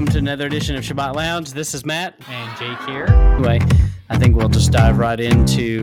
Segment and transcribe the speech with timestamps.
[0.00, 1.52] Welcome to another edition of Sabbath Lounge.
[1.52, 2.18] This is Matt.
[2.26, 3.04] And Jake here.
[3.04, 3.58] Anyway,
[4.08, 5.82] I think we'll just dive right into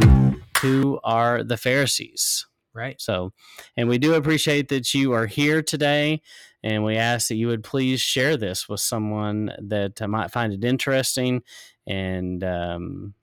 [0.59, 2.47] who are the Pharisees.
[2.73, 2.99] Right.
[2.99, 3.31] So,
[3.77, 6.23] and we do appreciate that you are here today,
[6.63, 10.51] and we ask that you would please share this with someone that uh, might find
[10.51, 11.43] it interesting.
[11.85, 13.13] And um,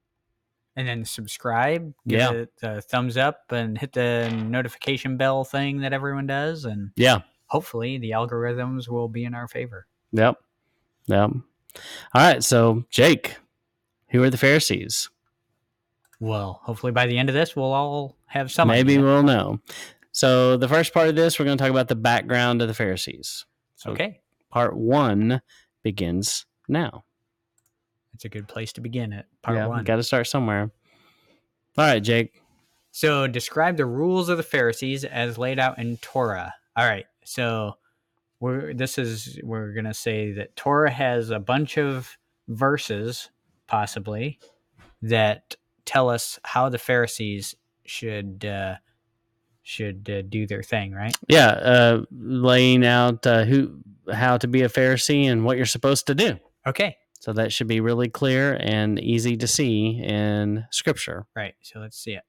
[0.76, 2.30] And then subscribe, give Yeah.
[2.34, 6.64] it a thumbs up, and hit the notification bell thing that everyone does.
[6.64, 9.88] And yeah, hopefully the algorithms will be in our favor.
[10.12, 10.36] yep,
[11.06, 11.30] yep.
[11.30, 11.42] All
[12.14, 13.36] right, so Jake,
[14.08, 15.10] who are the Pharisees?
[16.20, 18.68] Well, hopefully by the end of this, we'll all have some.
[18.68, 19.60] Maybe we'll know.
[20.12, 22.74] So, the first part of this, we're going to talk about the background of the
[22.74, 23.44] Pharisees.
[23.74, 24.20] So, Okay.
[24.50, 25.42] part one
[25.82, 27.04] begins now.
[28.14, 29.26] It's a good place to begin it.
[29.42, 29.82] Part yeah, one.
[29.82, 30.70] got to start somewhere.
[31.76, 32.40] All right, Jake.
[32.92, 36.54] So describe the rules of the Pharisees as laid out in Torah.
[36.76, 37.06] All right.
[37.24, 37.76] So
[38.44, 42.14] we're this is we're gonna say that Torah has a bunch of
[42.46, 43.30] verses,
[43.66, 44.38] possibly,
[45.00, 45.56] that
[45.86, 47.54] tell us how the Pharisees
[47.86, 48.74] should uh,
[49.62, 51.16] should uh, do their thing, right?
[51.26, 53.78] Yeah, uh, laying out uh, who,
[54.12, 56.38] how to be a Pharisee and what you're supposed to do.
[56.66, 56.98] Okay.
[57.20, 61.24] So that should be really clear and easy to see in Scripture.
[61.34, 61.54] Right.
[61.62, 62.24] So let's see it.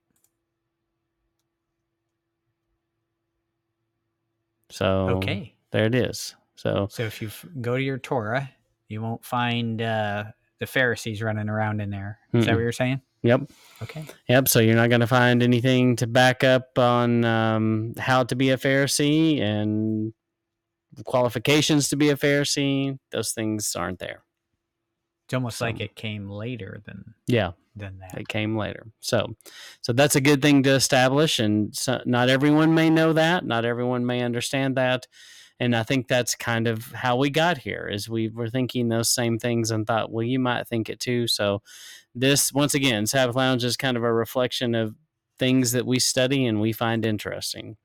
[4.71, 5.54] So Okay.
[5.75, 6.35] There it is.
[6.55, 8.49] So So if you f- go to your Torah,
[8.87, 10.23] you won't find uh,
[10.59, 12.17] the Pharisees running around in there.
[12.33, 12.55] Is that Mm-mm.
[12.55, 13.01] what you're saying?
[13.23, 13.41] yep,
[13.83, 14.05] Okay.
[14.29, 14.47] yep.
[14.47, 18.51] So you're not going to find anything to back up on um, how to be
[18.51, 20.13] a Pharisee and
[21.03, 22.97] qualifications to be a Pharisee.
[23.11, 24.23] Those things aren't there.
[25.25, 27.51] It's almost like it came later than Yeah.
[27.75, 28.17] than that.
[28.17, 28.85] It came later.
[29.01, 29.35] So,
[29.81, 33.43] so that's a good thing to establish, and so, not everyone may know that.
[33.43, 35.07] Not everyone may understand that,
[35.59, 37.89] and I think that's kind of how we got here.
[37.91, 41.27] Is we were thinking those same things and thought, well, you might think it too.
[41.27, 41.61] So,
[42.13, 44.95] this once again, Sabbath Lounge is kind of a reflection of
[45.37, 47.77] things that we study and we find interesting.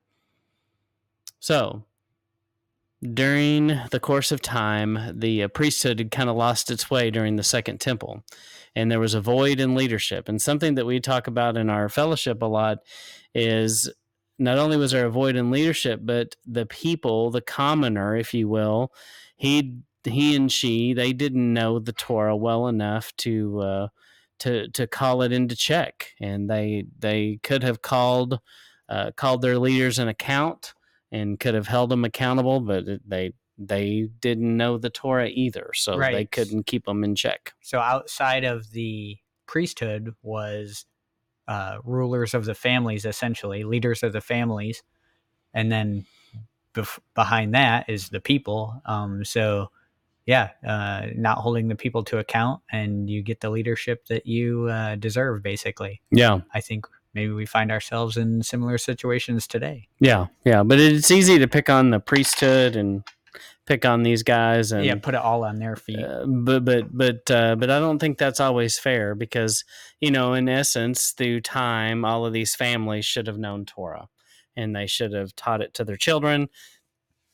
[1.38, 1.84] So,
[3.02, 7.36] during the course of time, the uh, priesthood had kind of lost its way during
[7.36, 8.24] the Second Temple
[8.74, 10.28] and there was a void in leadership.
[10.28, 12.78] And something that we talk about in our fellowship a lot
[13.34, 13.90] is
[14.40, 18.48] not only was there a void in leadership, but the people, the commoner, if you
[18.48, 18.92] will,
[19.36, 23.88] he he and she they didn't know the Torah well enough to uh,
[24.40, 28.40] to to call it into check, and they they could have called
[28.88, 30.74] uh, called their leaders an account
[31.12, 35.98] and could have held them accountable, but they they didn't know the Torah either, so
[35.98, 37.52] they couldn't keep them in check.
[37.60, 40.86] So outside of the priesthood was
[41.50, 44.82] uh, rulers of the families, essentially leaders of the families,
[45.52, 46.06] and then
[46.74, 48.80] bef- behind that is the people.
[48.86, 49.70] Um, so
[50.26, 54.66] yeah, uh, not holding the people to account, and you get the leadership that you
[54.66, 55.42] uh, deserve.
[55.42, 59.88] Basically, Yeah, I think maybe we find ourselves in similar situations today.
[59.98, 60.62] yeah, yeah.
[60.62, 63.02] But it's easy to pick on the priesthood and
[63.70, 66.00] pick on these guys, and yeah, put it all on their feet.
[66.00, 69.64] uh, but but but uh, but I don't think that's always fair because
[70.00, 74.08] you know, in essence, through time, all of these families should have known Torah,
[74.56, 76.48] and they should have taught it to their children,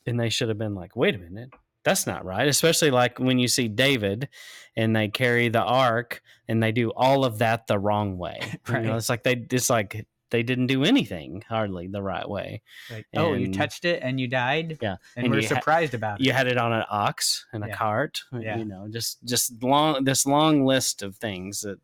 [0.05, 1.49] and they should have been like, wait a minute.
[1.83, 2.47] That's not right.
[2.47, 4.27] Especially like when you see David
[4.75, 8.39] and they carry the ark and they do all of that the wrong way.
[8.69, 12.61] You know, it's like they it's like they didn't do anything hardly the right way.
[12.91, 14.77] Like, oh, you touched it and you died.
[14.81, 16.25] Yeah, and, and we're you ha- surprised about it.
[16.25, 18.57] you had it on an ox and a cart Yeah.
[18.57, 21.79] you know just just long this long list of things that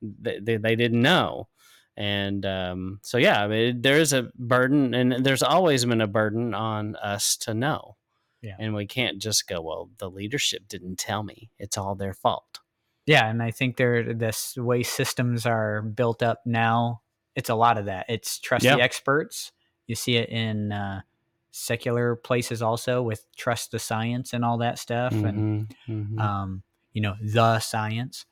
[0.00, 1.48] they, they, they didn't know
[1.96, 6.06] and um, so yeah I mean, there is a burden and there's always been a
[6.06, 7.96] burden on us to know
[8.40, 8.56] Yeah.
[8.58, 12.60] and we can't just go well the leadership didn't tell me it's all their fault
[13.06, 17.01] Yeah, and I think there this way systems are built up now.
[17.34, 18.06] It's a lot of that.
[18.08, 19.52] It's trust the experts.
[19.86, 21.02] You see it in uh,
[21.50, 26.20] secular places also with trust the science and all that stuff, and Mhm, mhm.
[26.20, 26.62] um,
[26.92, 28.26] you know the science.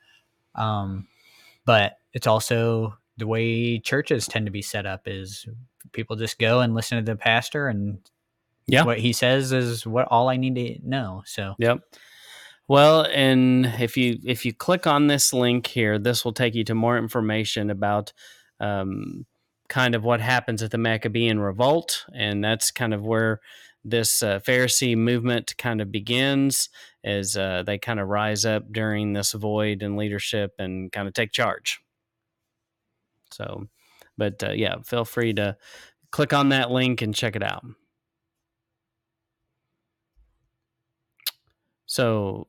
[0.55, 1.07] Um,
[1.65, 5.47] but it's also the way churches tend to be set up is
[5.93, 7.99] people just go and listen to the pastor and
[8.67, 8.85] Yeah.
[8.85, 11.23] what he says is what all I need to know.
[11.27, 11.81] So Yep.
[12.69, 16.63] Well, and if you if you click on this link here, this will take you
[16.65, 18.13] to more information about
[18.61, 19.27] um,
[19.69, 23.41] kind of what happens at the Maccabean revolt, and that's kind of where
[23.85, 26.69] this uh, Pharisee movement kind of begins
[27.03, 31.15] as uh, they kind of rise up during this void in leadership and kind of
[31.15, 31.81] take charge.
[33.33, 33.69] So,
[34.19, 35.57] but uh, yeah, feel free to
[36.11, 37.65] click on that link and check it out.
[41.87, 42.49] So,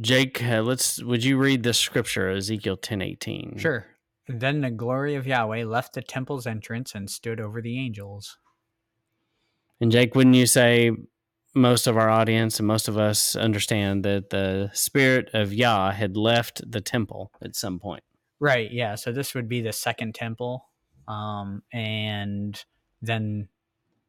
[0.00, 1.02] Jake, uh, let's.
[1.02, 3.56] Would you read this scripture, Ezekiel ten eighteen?
[3.58, 3.86] Sure.
[4.28, 8.36] Then the glory of Yahweh left the temple's entrance and stood over the angels.
[9.80, 10.90] And Jake, wouldn't you say
[11.54, 16.16] most of our audience and most of us understand that the spirit of Yah had
[16.16, 18.02] left the temple at some point?
[18.40, 18.70] Right.
[18.70, 18.96] Yeah.
[18.96, 20.64] So this would be the second temple,
[21.08, 22.62] um, and
[23.02, 23.48] then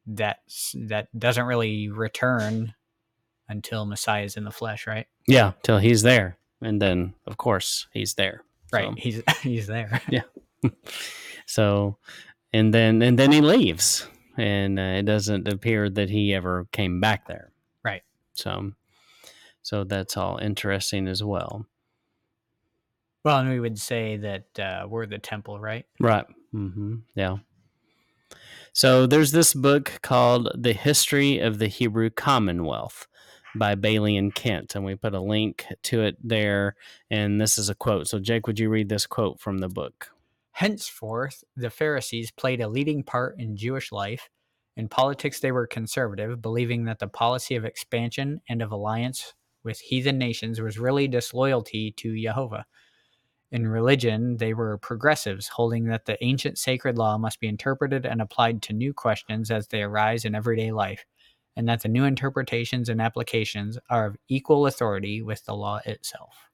[0.06, 0.40] that
[0.74, 2.74] that doesn't really return
[3.48, 5.06] until Messiah is in the flesh, right?
[5.26, 8.44] Yeah, till he's there, and then of course he's there.
[8.72, 8.88] Right.
[8.88, 10.00] So, He's he's there.
[10.08, 10.22] Yeah.
[11.46, 11.98] so,
[12.52, 14.06] and then and then he leaves,
[14.36, 17.52] and uh, it doesn't appear that he ever came back there.
[17.84, 18.02] Right.
[18.34, 18.72] So,
[19.62, 21.66] so that's all interesting as well.
[23.24, 25.84] Well, and we would say that uh, we're the temple, right?
[26.00, 26.24] Right.
[26.54, 26.96] Mm-hmm.
[27.14, 27.38] Yeah.
[28.72, 33.08] So there's this book called The History of the Hebrew Commonwealth
[33.54, 36.76] by Bailey and Kent, and we put a link to it there.
[37.10, 38.08] And this is a quote.
[38.08, 40.10] So, Jake, would you read this quote from the book?
[40.52, 44.28] Henceforth, the Pharisees played a leading part in Jewish life.
[44.76, 49.80] In politics, they were conservative, believing that the policy of expansion and of alliance with
[49.80, 52.66] heathen nations was really disloyalty to Jehovah.
[53.52, 58.22] In religion, they were progressives, holding that the ancient sacred law must be interpreted and
[58.22, 61.04] applied to new questions as they arise in everyday life,
[61.56, 66.50] and that the new interpretations and applications are of equal authority with the law itself.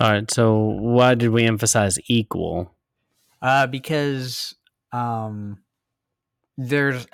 [0.00, 0.30] All right.
[0.30, 2.74] So, why did we emphasize equal?
[3.40, 4.54] Uh, because
[4.92, 5.58] um,
[6.56, 7.06] there's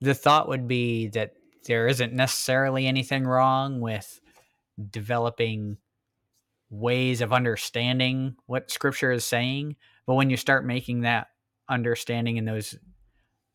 [0.00, 1.32] the thought would be that
[1.66, 4.20] there isn't necessarily anything wrong with
[4.90, 5.76] developing
[6.70, 9.74] ways of understanding what scripture is saying
[10.06, 11.28] but when you start making that
[11.68, 12.76] understanding and those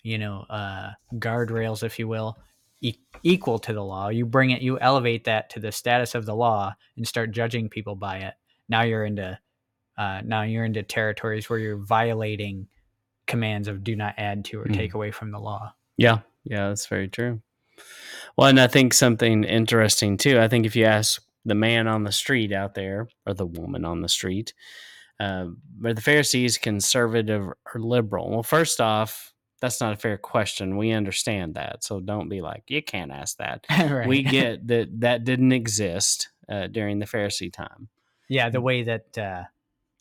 [0.04, 2.38] you know uh guardrails if you will
[2.82, 6.26] e- equal to the law you bring it you elevate that to the status of
[6.26, 8.34] the law and start judging people by it
[8.70, 9.38] now you're into
[9.98, 12.68] uh now you're into territories where you're violating
[13.26, 14.76] commands of do not add to or Mhm.
[14.76, 16.20] take away from the law Yeah.
[16.46, 17.42] Yeah, that's very true.
[18.36, 20.40] Well, and I think something interesting too.
[20.40, 23.86] I think if you ask the man on the street out there or the woman
[23.86, 24.54] on the street,
[25.22, 25.48] uh,
[25.86, 28.30] are the Pharisees conservative or liberal?
[28.32, 29.33] Well, first off,
[29.64, 30.76] that's not a fair question.
[30.76, 31.86] We understand that.
[31.86, 33.66] So don't be like, you can't ask that.
[33.90, 37.88] right We get that that didn't exist uh, during the Pharisee time.
[38.28, 39.44] yeah the way that uh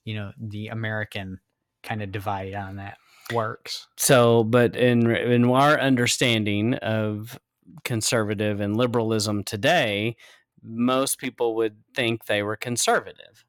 [0.04, 1.38] you know the american
[1.84, 2.96] kind of divide on that
[3.32, 7.38] works So, but in in our understanding of
[7.84, 10.16] conservative and liberalism today,
[10.62, 13.44] most people would think they were conservative.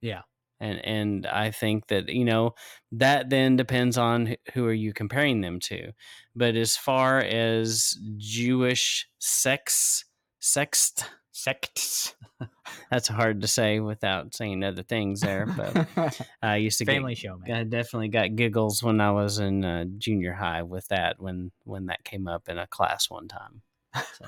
[0.00, 0.22] Yeah.
[0.60, 2.54] And and I think that, you know,
[2.92, 5.92] that then depends on who are you comparing them to.
[6.34, 10.04] But as far as Jewish sex
[10.40, 12.14] sext sects
[12.90, 15.86] that's hard to say without saying other things there, but
[16.42, 19.64] I used to get family show man I definitely got giggles when I was in
[19.64, 23.62] uh, junior high with that when when that came up in a class one time.
[23.94, 24.26] So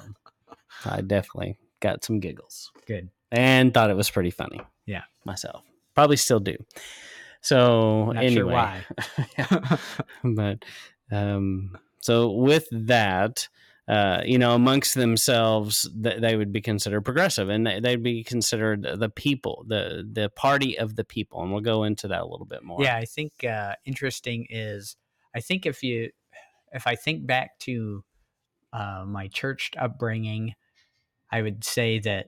[0.84, 4.60] I definitely got some giggles good and thought it was pretty funny.
[4.86, 5.04] Yeah.
[5.24, 5.62] myself
[5.98, 6.56] probably still do.
[7.40, 8.84] So Not anyway, sure why.
[10.24, 10.64] but
[11.10, 13.48] um, so with that,
[13.88, 18.22] uh, you know, amongst themselves, th- they would be considered progressive, and they- they'd be
[18.22, 22.26] considered the people, the the party of the people, and we'll go into that a
[22.26, 22.82] little bit more.
[22.82, 24.96] yeah i think uh interesting is
[25.34, 26.10] i think if you
[26.72, 28.04] if i think back to
[28.72, 30.54] uh my church upbringing
[31.32, 32.26] i would say that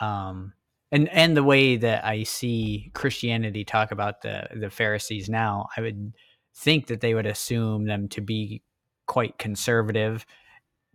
[0.00, 0.54] um
[0.92, 5.80] and and the way that i see christianity talk about the the pharisees now i
[5.80, 6.12] would
[6.54, 8.62] think that they would assume them to be
[9.06, 10.26] quite conservative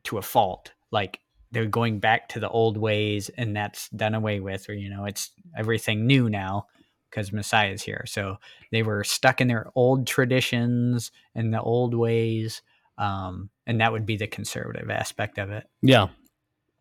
[0.04, 0.72] to a fault.
[0.92, 1.20] Like
[1.52, 5.06] they're going back to the old ways and that's done away with or you know
[5.06, 6.68] it's everything new now
[7.10, 8.04] because messiah is here.
[8.06, 8.38] So
[8.72, 12.62] they were stuck in their old traditions and the old ways
[12.98, 15.66] um, and that would be the conservative aspect of it.
[15.82, 16.08] Yeah,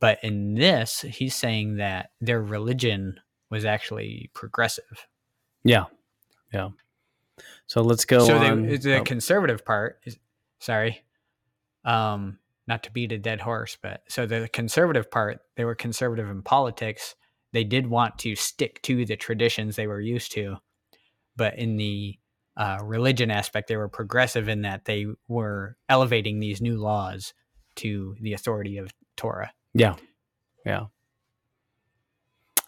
[0.00, 3.19] but in this he's saying that their religion
[3.50, 5.07] was actually progressive
[5.67, 5.87] yeah,
[6.53, 6.69] yeah.
[7.67, 8.67] So let's go so on.
[8.67, 10.17] they, the oh, conservative part is
[10.61, 11.05] sorry
[11.85, 16.31] um not to beat a dead horse but so the conservative part they were conservative
[16.31, 17.15] in politics
[17.53, 20.57] they did want to stick to the traditions they were used to
[21.37, 22.19] but in the
[22.57, 27.35] uh, religion aspect they were progressive in that they were elevating these new laws
[27.75, 29.97] to the authority of torah yeah,
[30.64, 30.87] yeah.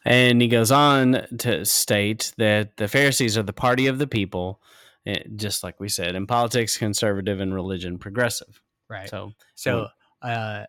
[0.05, 4.61] And he goes on to state that the Pharisees are the party of the people,
[5.07, 8.61] eh, just like we said, in politics, conservative, and religion, progressive.
[8.89, 9.89] right So so
[10.23, 10.65] uh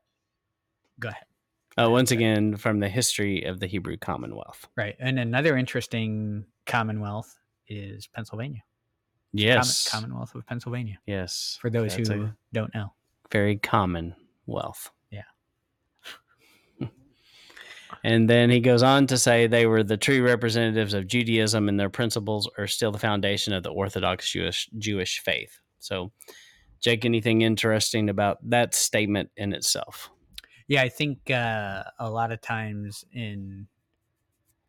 [1.00, 1.26] go ahead
[1.78, 4.68] Uh, once again, from the history of the Hebrew Commonwealth.
[4.76, 4.96] Right.
[5.00, 8.64] And another interesting commonwealth is Pennsylvania.
[9.32, 9.88] Yes.
[9.88, 10.98] Commonwealth of Pennsylvania.
[11.06, 11.58] yes.
[11.62, 12.92] For those That's who don't know.
[13.32, 14.16] very common
[14.48, 14.90] wealth.
[15.12, 15.30] Yeah.
[18.04, 21.80] And then he goes on to say they were the true representatives of Judaism and
[21.80, 25.60] their principles are still the foundation of the Orthodox Jewish Jewish faith.
[25.80, 26.12] So,
[26.80, 30.10] Jake, anything interesting about that statement in itself?
[30.68, 33.68] Yeah, I think uh, a lot of times in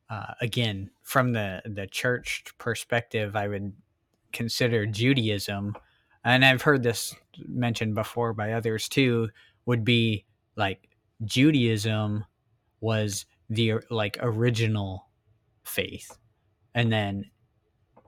[0.09, 3.73] uh, again from the the church perspective, I would
[4.33, 5.77] consider Judaism,
[6.25, 7.15] and I've heard this
[7.47, 9.29] mentioned before by others too.
[9.67, 10.25] Would be
[10.57, 10.89] like
[11.25, 12.25] Judaism
[12.81, 15.09] was the like original
[15.65, 16.17] faith,
[16.75, 17.25] and then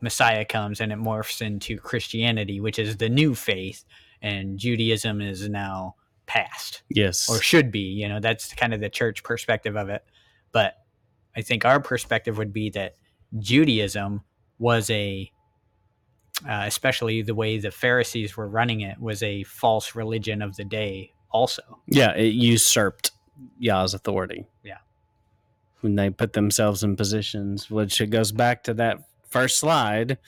[0.00, 3.84] Messiah comes and it morphs into Christianity, which is the new faith,
[4.20, 5.94] and Judaism is now
[6.26, 7.28] past Yes.
[7.28, 7.80] or should be.
[7.80, 10.04] You know, that's kind of the church perspective of it.
[10.52, 10.74] But
[11.36, 12.94] I think our perspective would be that
[13.38, 14.22] Judaism
[14.58, 15.30] was a,
[16.48, 20.64] uh, especially the way the Pharisees were running it, was a false religion of the
[20.64, 21.12] day.
[21.30, 23.12] Also, yeah, it usurped
[23.58, 24.46] Yah's authority.
[24.62, 24.78] Yeah.
[25.80, 30.18] When they put themselves in positions, which it goes back to that first slide.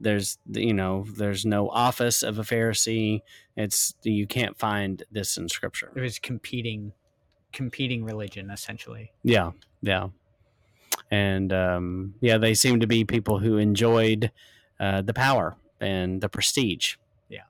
[0.00, 3.20] There's, you know, there's no office of a Pharisee.
[3.56, 5.92] It's you can't find this in Scripture.
[5.94, 6.92] it was competing,
[7.52, 9.12] competing religion essentially.
[9.22, 10.08] Yeah, yeah,
[11.10, 14.32] and um, yeah, they seem to be people who enjoyed
[14.80, 16.96] uh, the power and the prestige.
[17.28, 17.42] Yeah.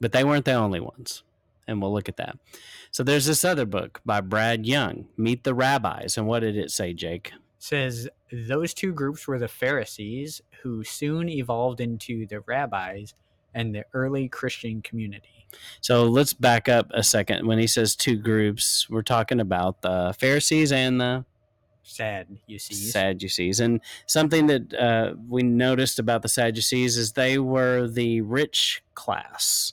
[0.00, 1.24] but they weren't the only ones,
[1.68, 2.36] and we'll look at that.
[2.90, 6.70] So there's this other book by Brad Young, Meet the Rabbis, and what did it
[6.70, 7.32] say, Jake?
[7.58, 13.14] says those two groups were the Pharisees who soon evolved into the rabbis
[13.54, 15.46] and the early Christian community.
[15.80, 17.46] So let's back up a second.
[17.46, 21.24] When he says two groups, we're talking about the Pharisees and the
[21.82, 22.58] Sad, you.
[22.58, 23.60] Sadducees.
[23.60, 29.72] And something that uh, we noticed about the Sadducees is they were the rich class.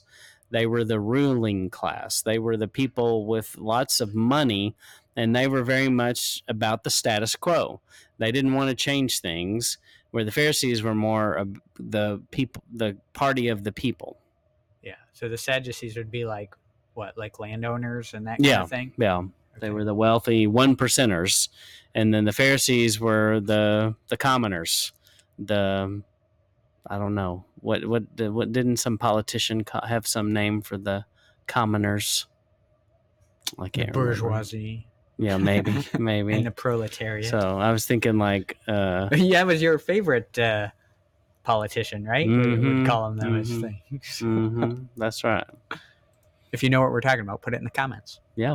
[0.50, 2.22] They were the ruling class.
[2.22, 4.74] They were the people with lots of money,
[5.16, 7.80] and they were very much about the status quo.
[8.18, 9.78] They didn't want to change things.
[10.12, 14.16] Where the Pharisees were more of the people, the party of the people.
[14.82, 14.94] Yeah.
[15.12, 16.54] So the Sadducees would be like
[16.94, 18.62] what, like landowners and that kind Yeah.
[18.62, 18.92] of thing.
[18.96, 19.24] Yeah,
[19.60, 21.48] they were the wealthy one percenters,
[21.94, 24.92] and then the Pharisees were the the commoners.
[25.38, 26.02] The
[26.88, 31.04] I don't know what what what didn't some politician ca- have some name for the
[31.46, 32.26] commoners?
[33.58, 34.14] I the can't remember.
[34.14, 34.86] bourgeoisie
[35.18, 36.34] Yeah, maybe maybe.
[36.34, 37.30] and the proletariat.
[37.30, 40.68] so I was thinking like uh, yeah, it was your favorite uh,
[41.42, 42.26] politician, right?
[42.28, 43.60] We Mhm, would call them those mhm.
[43.60, 44.18] things.
[44.22, 45.46] mhm, that's right.
[46.52, 48.20] If you know what we're talking about, put it in the comments.
[48.36, 48.54] Yeah.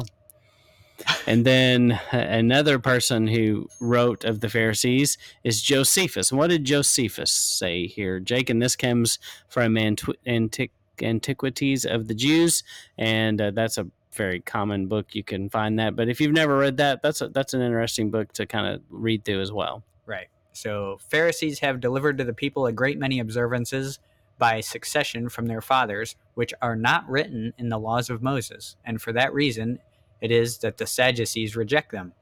[1.26, 6.32] And then another person who wrote of the Pharisees is Josephus.
[6.32, 8.20] What did Josephus say here?
[8.20, 9.18] Jake, and this comes
[9.48, 10.72] from Antiq- Antiq-
[11.02, 12.64] Antiquities of the Jews,
[12.98, 15.16] and uh, that's a very common book.
[15.16, 15.96] You can find that.
[15.96, 18.82] But if you've never read that, that's a, that's an interesting book to kind of
[18.90, 19.84] read through as well.
[20.06, 20.28] Right.
[20.54, 24.00] So Pharisees have delivered to the people a great many observances
[24.38, 28.76] by succession from their fathers, which are not written in the laws of Moses.
[28.84, 29.80] And for that reason,
[30.22, 32.14] it is that the Sadducees reject them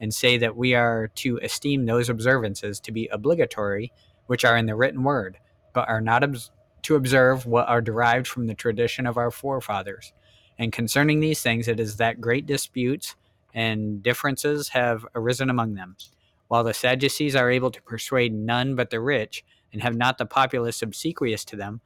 [0.00, 3.92] and say that we are to esteem those observances to be obligatory,
[4.26, 5.38] which are in the written word,
[5.72, 6.24] but are not
[6.82, 10.12] to observe what are derived from the tradition of our forefathers.
[10.58, 13.16] And concerning these things, it is that great disputes
[13.54, 15.96] and differences have arisen among them
[16.48, 20.26] while the Sadducees are able to persuade none but the rich, and have not the
[20.26, 21.80] populace obsequious to them,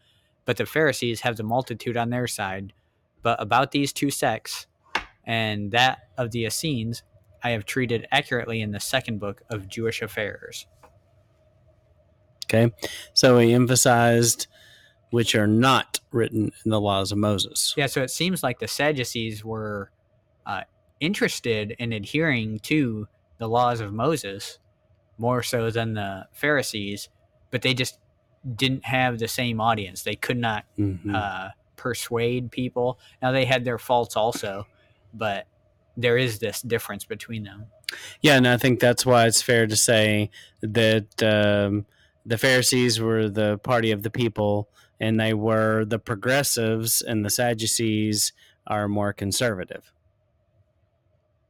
[0.44, 2.74] but the Pharisees have the multitude on their side.
[3.22, 4.66] But about these two sects,
[5.28, 7.02] and that of the Essenes,
[7.44, 10.66] I have treated accurately in the second book of Jewish Affairs.
[12.46, 12.72] Okay.
[13.12, 14.46] So he emphasized
[15.10, 17.74] which are not written in the laws of Moses.
[17.76, 19.90] Yeah, so it seems like the Sadducees were
[20.46, 20.62] uh,
[21.00, 23.06] interested in adhering to
[23.38, 24.58] the laws of Moses
[25.18, 27.08] more so than the Pharisees,
[27.50, 27.98] but they just
[28.56, 30.02] didn't have the same audience.
[30.02, 31.14] They could not Mhm.
[31.14, 32.98] uh, persuade people.
[33.22, 34.66] Now they had their faults also,
[35.18, 35.46] but
[35.96, 37.66] there is this difference between them.
[38.22, 40.30] Yeah, and I think that's why it's fair to say
[40.62, 41.86] that um,
[42.24, 44.68] the Pharisees were the party of the people,
[45.00, 48.32] and they were the progressives, and the Sadducees
[48.66, 49.92] are more conservative.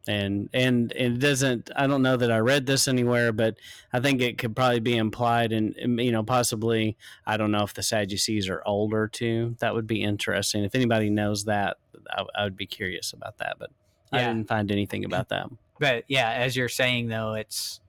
[0.08, 1.70] And and it doesn't.
[1.76, 3.56] I don't know that I read this anywhere, but
[3.92, 6.96] I think it could probably be implied, and you know, possibly.
[7.26, 9.54] I don't know if the Sadducees are older too.
[9.58, 10.64] That would be interesting.
[10.64, 11.76] If anybody knows that,
[12.10, 13.56] I, I would be curious about that.
[13.58, 13.70] But
[14.10, 15.46] I didn't find anything about that.
[15.78, 17.80] But yeah, as you're saying though, it's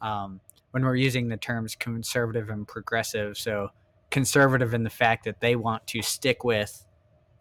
[0.00, 0.40] um,
[0.70, 3.36] when we're using the terms conservative and progressive.
[3.36, 3.70] So
[4.10, 6.86] conservative in the fact that they want to stick with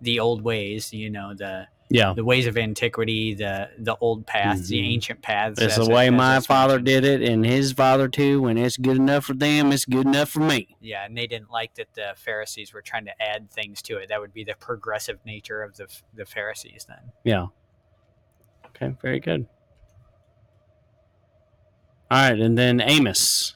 [0.02, 2.14] the old ways, you know, the Yeah.
[2.16, 4.94] the ways of antiquity, the the old paths, the Mhm.
[4.94, 5.62] ancient paths.
[5.62, 8.42] It's the way my father did it and his father too.
[8.42, 10.76] When it's good enough for them, it's good enough for me.
[10.82, 14.10] Yeah, and they didn't like that the Pharisees were trying to add things to it.
[14.10, 17.12] That would be the progressive nature of the the Pharisees then.
[17.24, 17.46] Yeah.
[18.68, 19.46] Okay, very good.
[22.10, 23.56] All right, and then Amos.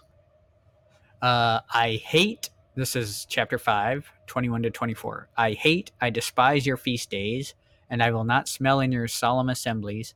[1.22, 5.28] Uh, I hate, this is chapter 5, 21 to 24.
[5.36, 7.56] I hate, I despise your feast days,
[7.90, 10.14] and I will not smell in your solemn assemblies.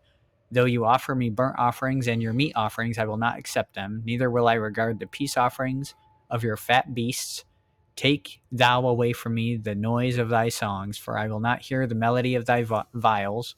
[0.52, 4.02] Though you offer me burnt offerings and your meat offerings, I will not accept them.
[4.06, 5.96] Neither will I regard the peace offerings
[6.30, 7.46] of your fat beasts.
[7.96, 11.88] Take thou away from me the noise of thy songs, for I will not hear
[11.88, 13.56] the melody of thy viols,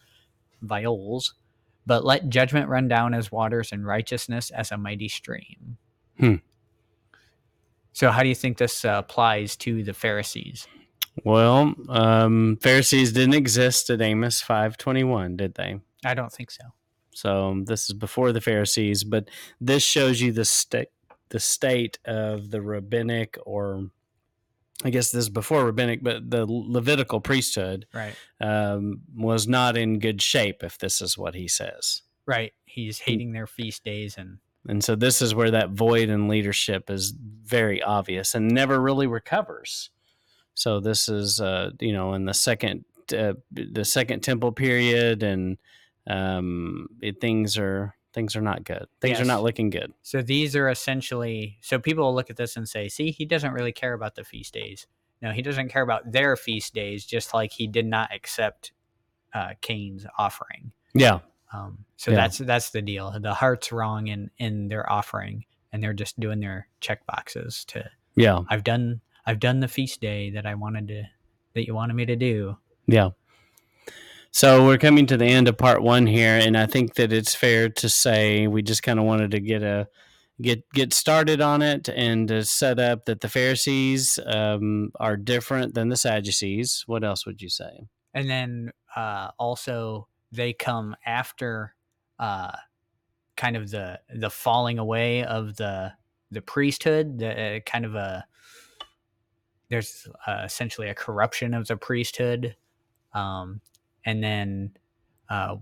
[0.62, 1.34] viols.
[1.86, 5.78] But let judgment run down as waters and righteousness as a mighty stream.
[6.18, 6.36] Hmm.
[7.92, 10.68] So, how do you think this uh, applies to the Pharisees?
[11.24, 15.80] Well, um, Pharisees didn't exist at Amos five twenty one, did they?
[16.04, 16.64] I don't think so.
[17.12, 19.30] So um, this is before the Pharisees, but
[19.62, 20.90] this shows you the state
[21.30, 23.90] the state of the rabbinic, or
[24.84, 28.16] I guess this is before rabbinic, but the Levitical priesthood Right.
[28.42, 30.64] um, was not in good shape.
[30.64, 32.02] If this is what he says.
[32.26, 32.54] Right.
[32.66, 36.90] He's hating their feast days and And so this is where that void in leadership
[36.90, 39.90] is very obvious and never really recovers.
[40.56, 45.58] So this is, uh, you know, in the second uh, the second temple period, and
[46.08, 48.86] um, it, things are things are not good.
[49.02, 49.94] Things are not looking good.
[50.04, 53.52] So these are essentially so people will look at this and say, "See, he doesn't
[53.54, 54.88] really care about the feast days.
[55.22, 58.72] No, he doesn't care about their feast days, just like he did not accept
[59.34, 61.20] uh, Cain's offering." Yeah,
[61.52, 62.18] Um, so Yeah.
[62.18, 63.18] that's that's the deal.
[63.20, 67.90] The heart's wrong in in their offering, and they're just doing their check boxes to.
[68.16, 71.04] yeah, I've done I've done the feast day that I wanted to
[71.54, 72.58] that you wanted me to do.
[72.88, 73.10] yeah.
[74.32, 77.36] So we're coming to the end of part one here, and I think that it's
[77.36, 79.88] fair to say we just kind of wanted to get a
[80.42, 85.76] get get started on it and to set up that the Pharisees um, are different
[85.76, 86.84] than the Sadducees.
[86.88, 87.88] What else would you say?
[88.14, 91.76] and then uh, also they come after
[92.20, 92.52] uh,
[93.36, 95.92] kind of the the falling away of the
[96.32, 98.26] the priesthood the uh, kind of a
[99.74, 102.56] there's uh, essentially a corruption of the priesthood
[103.14, 103.60] um,
[104.06, 104.72] and then
[105.30, 105.56] uh,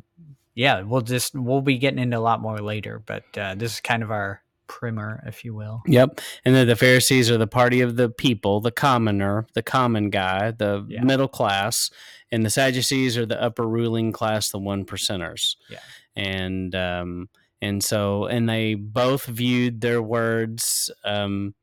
[0.55, 3.79] yeah we'll just we'll be getting into a lot more later but uh, this is
[3.81, 6.21] kind of our primer if you will Yep.
[6.45, 10.51] And then the Pharisees are the party of the people, the commoner, the common guy,
[10.51, 11.03] the Yeah.
[11.03, 11.89] middle class,
[12.31, 15.57] and the Sadducees are the upper ruling class, the one percenters.
[15.69, 15.79] Yeah.
[16.15, 17.27] And um,
[17.61, 20.89] and so and they both viewed their words.
[21.03, 21.53] Um,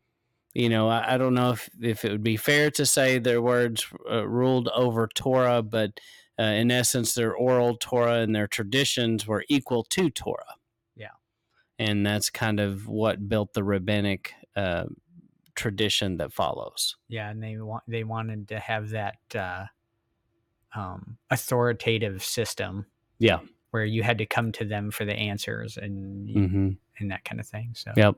[0.59, 3.41] you know, I, I don't know if if it would be fair to say their
[3.41, 6.01] words uh, ruled over Torah, but
[6.39, 10.55] uh, in essence, their oral Torah and their traditions were equal to Torah.
[10.97, 11.17] Yeah.
[11.79, 14.87] And that's kind of what built the rabbinic uh,
[15.55, 16.97] tradition that follows.
[17.09, 19.67] yeah and they want they wanted to have that uh,
[20.75, 22.87] um, authoritative system
[23.19, 23.41] Yeah.
[23.71, 27.41] where you had to come to them for the answers and hmm and that kind
[27.41, 27.73] of thing.
[27.77, 28.17] So Yep.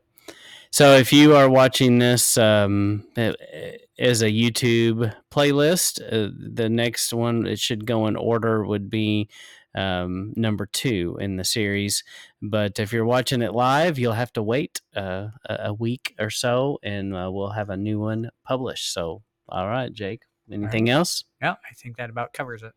[0.73, 7.47] So if you are watching this um, as a YouTube playlist, uh, the next one
[7.47, 9.29] it should go in order would be
[9.75, 12.05] um, number two in the series.
[12.41, 16.79] But if you're watching it live, you'll have to wait uh, a week or so,
[16.83, 18.93] and uh, we'll have a new one published.
[18.93, 20.23] So, all right, Jake.
[20.53, 21.25] Anything else?
[21.41, 22.73] yeah, I think that about covers it.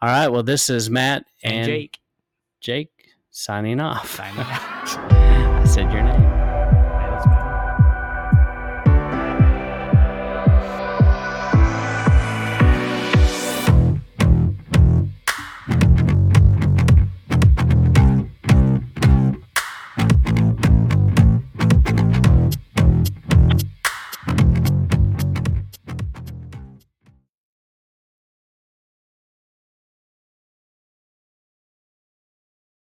[0.00, 0.28] All right.
[0.28, 1.98] Well, this is Matt And, and, Jake
[2.60, 4.16] Jake signing off.
[4.16, 4.48] signing out.
[5.60, 6.29] I said your name.